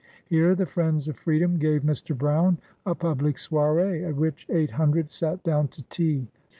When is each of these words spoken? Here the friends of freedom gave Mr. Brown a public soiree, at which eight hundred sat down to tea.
Here 0.25 0.55
the 0.55 0.65
friends 0.65 1.07
of 1.07 1.15
freedom 1.15 1.57
gave 1.59 1.83
Mr. 1.83 2.17
Brown 2.17 2.57
a 2.87 2.95
public 2.95 3.37
soiree, 3.37 4.03
at 4.03 4.15
which 4.15 4.47
eight 4.49 4.71
hundred 4.71 5.11
sat 5.11 5.43
down 5.43 5.67
to 5.67 5.83
tea. 5.89 6.27